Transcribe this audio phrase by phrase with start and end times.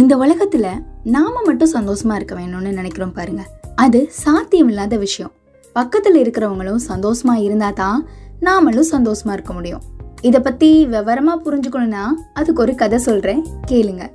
[0.00, 0.66] இந்த உலகத்துல
[1.04, 3.42] நாம மட்டும் சந்தோஷமா இருக்க வேணும்னு நினைக்கிறோம் பாருங்க.
[3.74, 5.32] அது சாத்தியம் இல்லாத விஷயம்.
[5.74, 8.06] பக்கத்துல இருக்கிறவங்களும் சந்தோஷமா இருந்தா தான்
[8.40, 9.82] நாமளும் சந்தோஷமா இருக்க முடியும்.
[10.22, 12.02] இத பத்தி விவரமா புரிஞ்சுக்கணும்னா
[12.34, 13.44] அதுக்கு ஒரு கதை சொல்றேன்.
[13.68, 14.08] கேளுங்க.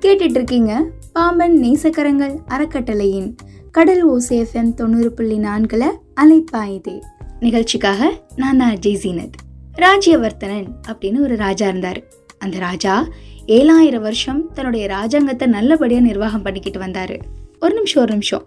[0.00, 3.36] கேட்டுட்டு இருக்கீங்க பாம்பன் நேசக்கரங்கள் அறக்கட்டளையின்
[3.70, 5.84] கடல் ஓசேஃபம் தொண்ணூறு புள்ளி நான்குல
[6.20, 7.02] அலைப்பாயுதே.
[7.40, 9.30] நிகழ்ச்சிக்காக நான் தான் அஜய்
[9.76, 12.02] ராஜ்யவர்த்தனன் அப்படின்னு ஒரு ராஜா இருந்தாரு.
[12.46, 13.08] அந்த ராஜா
[13.46, 17.20] ஏழாயிரம் வருஷம் தன்னுடைய ராஜாங்கத்தை நல்லபடியாக நிர்வாகம் பண்ணிக்கிட்டு வந்தாரு.
[17.60, 18.46] ஒரு நிமிஷம் ஒரு நிமிஷம்.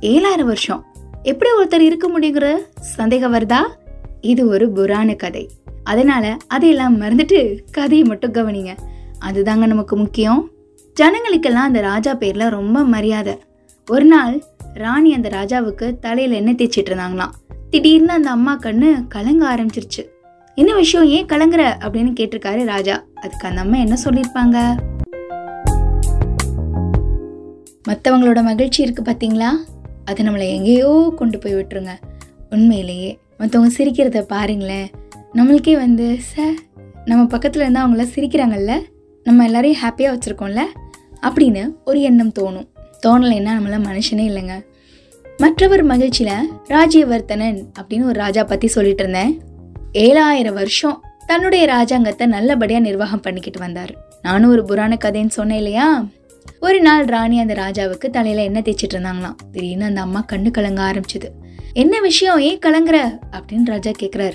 [0.00, 0.84] ஏழாயிரம் வருஷம்.
[1.22, 3.58] எப்படி ஒருத்தர் இருக்க முடியுங்கிற சந்தேகம் வருதா?
[4.20, 5.50] இது ஒரு புராண கதை.
[5.84, 8.76] அதனால அதையெல்லாம் மறந்துட்டு கதையை மட்டும் கவனிங்க.
[9.24, 10.50] அதுதாங்க நமக்கு முக்கியம்.
[11.00, 13.38] ஜனங்களுக்கெல்லாம் அந்த ராஜா பேர்ல ரொம்ப மரியாதை.
[13.90, 14.42] ஒரு நாள்
[14.74, 17.30] ராணி அந்த ராஜாவுக்கு தலையில எண்ணெய் தேய்ச்சிட்டு இருந்தாங்களாம்.
[17.70, 20.08] திடீர்னு அந்த அம்மா கண்ணு கலங்க ஆரம்பிச்சிருச்சு.
[20.60, 21.62] என்ன விஷயம் ஏன் கலங்குற?
[21.84, 23.04] அப்படின்னு கேட்டிருக்காரு ராஜா.
[23.14, 24.56] அதுக்கு அந்த அம்மா என்ன சொல்லியிருப்பாங்க?
[27.88, 29.50] மற்றவங்களோட மகிழ்ச்சி இருக்கு பார்த்தீங்களா
[30.04, 31.90] அது நம்மளை எங்கேயோ கொண்டு போய் விட்டுருங்க.
[32.50, 34.88] உண்மையிலேயே மற்றவங்க சிரிக்கிறத பாருங்களேன்.
[35.34, 36.54] நம்மளுக்கே வந்து ச
[37.04, 38.74] நம்ம பக்கத்தில் இருந்தால் அவங்கள சிரிக்கிறாங்கல்ல?
[39.24, 40.64] நம்ம எல்லாரையும் ஹாப்பியாக வச்சுருக்கோம்ல?
[41.22, 42.68] அப்படின்னு ஒரு எண்ணம் தோணும்.
[43.06, 44.66] தோணலைன்னா நம்மள மனுஷனே இல்லைங்க.
[45.38, 49.47] மற்றவர் மகிழ்ச்சியில் ராஜ்யவர்த்தனன் அப்படின்னு ஒரு ராஜா பற்றி சொல்லிட்டு இருந்தேன்.
[49.92, 53.94] ஏழாயிரம் வருஷம் தன்னுடைய ராஜாங்கத்தை நல்லபடியாக நிர்வாகம் பண்ணிக்கிட்டு வந்தார்.
[54.22, 56.04] நானும் ஒரு புராண கதைன்னு சொன்னேன் இல்லையா?
[56.60, 59.34] ஒரு நாள் ராணி அந்த ராஜாவுக்கு தலையில எண்ணெய் தேய்ச்சிட்டு இருந்தாங்களாம்.
[59.52, 61.28] திடீர்னு அந்த அம்மா கண்ணு கலங்க ஆரம்பிச்சது.
[61.72, 62.38] என்ன விஷயம்?
[62.38, 63.18] ஏன் கலங்குற?
[63.30, 64.34] அப்படின்னு ராஜா கேக்குறாரு.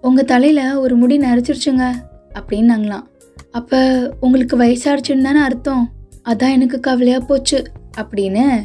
[0.00, 1.90] உங்க தலையில ஒரு முடி நரைச்சிருச்சுங்க
[2.34, 3.02] அப்படின்னாங்களாம்.
[3.52, 5.90] அப்ப உங்களுக்கு வயசாடுச்சுன்னு தானே அர்த்தம்?
[6.24, 7.64] அதான் எனக்கு கவலையா போச்சு
[7.96, 8.60] அப்படின்னு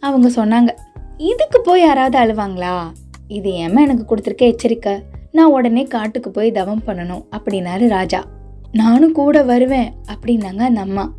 [0.00, 0.68] அவங்க சொன்னாங்க.
[1.16, 2.90] இதுக்கு போய் யாராவது அழுவாங்களா?
[3.28, 5.09] இது ஏமா எனக்கு கொடுத்துருக்க எச்சரிக்கை?
[5.32, 8.26] நான் உடனே காட்டுக்கு போய் தவம் பண்ணணும் அப்படின்னாரு ராஜா.
[8.72, 11.12] நானும் கூட வருவேன் அப்படின்னாங்க அந்த அம்மா.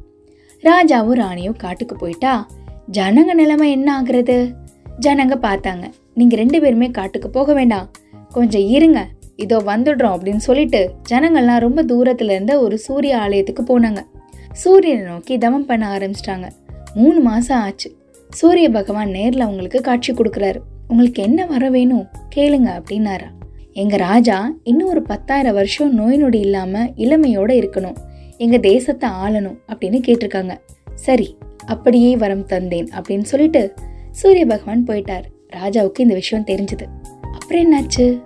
[0.63, 2.47] ராஜாவும் ராணியும் காட்டுக்கு போயிட்டா
[2.91, 4.53] ஜனங்க நிலைமை என்ன ஆகுறது?
[4.99, 7.91] ஜனங்க பார்த்தாங்க நீங்க ரெண்டு பேருமே காட்டுக்கு போக வேண்டாம்.
[8.29, 13.97] கொஞ்சம் இருங்க இதோ வந்துடுறோம் அப்படின்னு சொல்லிட்டு ஜனங்கள்லாம் ரொம்ப தூரத்துல இருந்த ஒரு சூரிய ஆலயத்துக்கு போனாங்க.
[14.51, 16.49] சூரியனை நோக்கி தவம் பண்ண ஆரம்பிச்சிட்டாங்க.
[16.93, 17.95] மூணு மாசம் ஆச்சு.
[18.29, 20.59] சூரிய பகவான் நேர்ல உங்களுக்கு காட்சி கொடுக்குறாரு.
[20.87, 22.07] உங்களுக்கு என்ன வர வேணும்?
[22.35, 23.27] கேளுங்க அப்படின்னாரா.
[23.73, 27.95] எங்கள் ராஜா இன்னும் ஒரு பத்தாயிரம் வருஷம் நோய் நொடி இல்லாமல் இளமையோடு இருக்கணும்.
[28.37, 30.53] எங்கள் தேசத்தை ஆளணும் அப்படின்னு கேட்டிருக்காங்க.
[30.95, 33.73] சரி அப்படியே வரம் தந்தேன் அப்படின்னு சொல்லிட்டு
[34.11, 35.23] சூரிய பகவான் போயிட்டார்.
[35.49, 36.87] ராஜாவுக்கு இந்த விஷயம் தெரிஞ்சது.
[37.33, 38.19] அப்புறம் என்னாச்சு?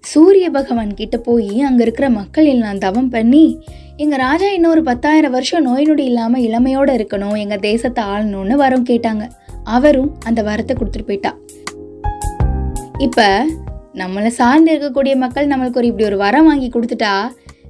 [0.00, 3.58] சூரிய பகவான் கிட்ட போய் அங்க இருக்கிற மக்கள் எல்லாம் தவம் பண்ணி
[3.96, 9.26] எங்க ராஜா இன்னொரு பத்தாயிரம் வருஷம் நோய் நொடி இல்லாம இளமையோட இருக்கணும் எங்க தேசத்தை ஆளணும்னு வரம் கேட்டாங்க.
[9.64, 11.38] அவரும் அந்த வரத்தை கொடுத்துட்டு போயிட்டா.
[13.06, 13.26] இப்போ
[14.00, 17.14] நம்மளை சார்ந்து இருக்கக்கூடிய மக்கள் நம்மளுக்கு ஒரு இப்படி ஒரு வரம் வாங்கி கொடுத்துட்டா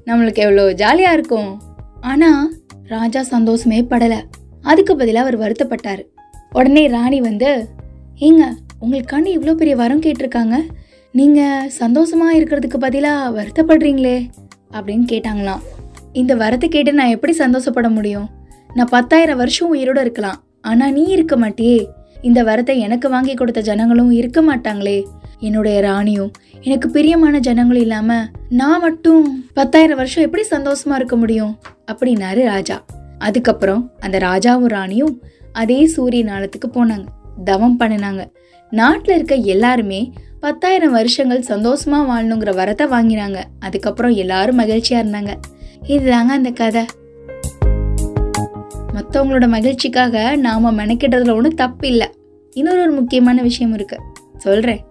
[0.09, 1.51] நம்மளுக்கு எவ்வளோ ஜாலியாக இருக்கும்.
[2.11, 2.43] ஆனால்
[2.95, 4.19] ராஜா சந்தோஷமே படலை.
[4.71, 6.03] அதுக்கு பதிலாக அவர் வருத்தப்பட்டார்.
[6.59, 7.51] உடனே ராணி வந்து
[8.27, 8.43] ஏங்க
[8.85, 10.57] உங்களுக்காண்டி இவ்வளோ பெரிய வரம் கேட்டிருக்காங்க.
[11.15, 14.19] நீங்கள் சந்தோஷமாக இருக்கிறதுக்கு பதிலாக வருத்தப்படுறீங்களே?
[14.77, 15.65] அப்படின்னு கேட்டாங்களாம்.
[16.21, 18.29] இந்த வரத்தை கேட்டு நான் எப்படி சந்தோஷப்பட முடியும்?
[18.77, 20.39] நான் பத்தாயிரம் வருஷம் உயிரோட இருக்கலாம்.
[20.71, 21.81] ஆனால் நீ இருக்க மாட்டியே.
[22.29, 24.99] இந்த வரத்தை எனக்கு வாங்கி கொடுத்த ஜனங்களும் இருக்க மாட்டாங்களே.
[25.43, 26.31] என்னுடைய ராணியும்
[26.61, 31.59] எனக்கு பிரியமான ஜனங்களும் இல்லாம நான் மட்டும் பத்தாயிரம் வருஷம் எப்படி சந்தோஷமா இருக்க முடியும்?
[31.93, 32.85] அப்படின்னாரு ராஜா.
[33.19, 37.05] அதுக்கப்புறம் அந்த ராஜாவும் ராணியும் அதே சூரிய நாளத்துக்கு போனாங்க.
[37.45, 38.25] தவம் பண்ணினாங்க.
[38.71, 43.43] நாட்டில் இருக்க எல்லாருமே பத்தாயிரம் வருஷங்கள் சந்தோஷமா வாழணுங்கிற வரத்தை வாங்கினாங்க.
[43.61, 45.35] அதுக்கப்புறம் எல்லாரும் மகிழ்ச்சியா இருந்தாங்க.
[45.89, 46.85] இதுதாங்க அந்த கதை.
[48.95, 52.09] மற்றவங்களோட மகிழ்ச்சிக்காக நாம மெனக்கிடுறதுல ஒன்றும் தப்பு இல்லை
[52.51, 53.99] இன்னொரு ஒரு முக்கியமான விஷயம் இருக்கு.
[54.37, 54.85] சொல்றேன்.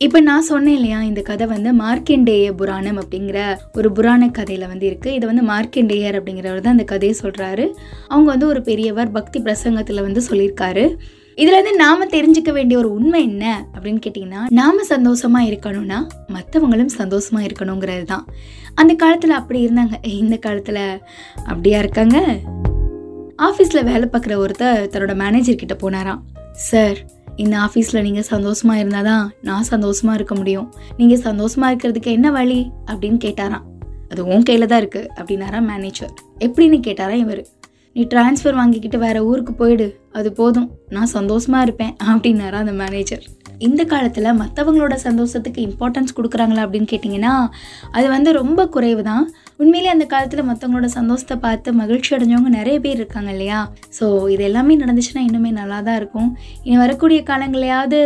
[0.00, 3.38] இப்போ நான் சொன்னேன் இல்லையா இந்த கதை வந்து மார்க்கண்டேய புராணம் அப்படிங்கிற
[3.72, 7.64] ஒரு புராண கதையில் வந்து இருக்குது இதை வந்து மார்க்கண்டேயர் அப்படிங்கிறவர் தான் அந்த கதையை சொல்கிறாரு
[8.08, 10.84] அவங்க வந்து ஒரு பெரியவர் பக்தி பிரசங்கத்தில் வந்து சொல்லியிருக்காரு.
[11.38, 13.44] இதுலேருந்து நாம் தெரிஞ்சுக்க வேண்டிய ஒரு உண்மை என்ன
[13.74, 15.98] அப்படின்னு கேட்டிங்கன்னா நாம் சந்தோஷமாக இருக்கணும்னா
[16.36, 18.24] மற்றவங்களும் சந்தோஷமாக இருக்கணுங்கிறது தான்.
[18.74, 20.06] அந்த காலத்தில் அப்படி இருந்தாங்க.
[20.22, 20.82] இந்த காலத்தில்
[21.50, 22.18] அப்படியா இருக்காங்க?
[23.48, 26.22] ஆஃபீஸில் வேலை பார்க்குற ஒருத்தர் தன்னோட மேனேஜர் கிட்ட போனாராம்.
[26.70, 26.98] சார்
[27.42, 30.66] இந்த ஆஃபீஸில் நீங்கள் சந்தோஷமாக இருந்தால் தான் நான் சந்தோஷமா இருக்க முடியும்.
[30.96, 32.60] நீங்கள் சந்தோஷமாக இருக்கிறதுக்கு என்ன வழி?
[32.90, 33.66] அப்படின்னு கேட்டாராம்.
[34.12, 36.12] அது உன் கையில் தான் இருக்குது அப்படின்னாரா மேனேஜர்
[36.46, 37.42] எப்படின்னு கேட்டாரா இவர்.
[37.96, 40.68] நீ டிரான்ஸ்ஃபர் வாங்கிக்கிட்டு வேற ஊருக்கு போயிடு அது போதும்.
[40.90, 43.24] நான் சந்தோஷமாக இருப்பேன் அப்படின்னாரா அந்த மேனேஜர்
[43.58, 47.32] இந்த காலத்தில் மற்றவங்களோட சந்தோஷத்துக்கு இம்பார்ட்டன்ஸ் கொடுக்குறாங்களா அப்படின்னு கேட்டிங்கன்னா
[47.92, 49.24] அது வந்து ரொம்ப குறைவு தான்
[49.60, 53.60] உண்மையிலே அந்த காலத்தில் மற்றவங்களோட சந்தோஷத்தை பார்த்து மகிழ்ச்சி அடைஞ்சவங்க நிறைய பேர் இருக்காங்க இல்லையா?
[53.98, 56.28] ஸோ இது எல்லாமே நடந்துச்சுன்னா இன்னுமே நல்லா தான் இருக்கும்.
[56.62, 58.00] இனி வரக்கூடிய காலங்களையாவது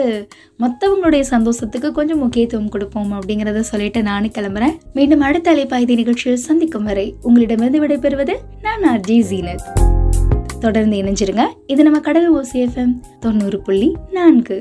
[0.64, 4.76] மற்றவங்களுடைய சந்தோஷத்துக்கு கொஞ்சம் முக்கியத்துவம் கொடுப்போம் அப்படிங்கிறத சொல்லிட்டு நானும் கிளம்புறேன்.
[4.98, 9.66] மீண்டும் அடுத்த அலைப்பாய்தி நிகழ்ச்சியில் சந்திக்கும் வரை உங்களிடமிருந்து விடைபெறுவது நான் அர்ஜி ஜீனத்.
[10.60, 11.44] தொடர்ந்து இணைஞ்சிருங்க.
[11.66, 14.58] இது நம்ம கடல் ஓசிஎஃப்எம் தொண்ணூறு புள்ளி நான்கு.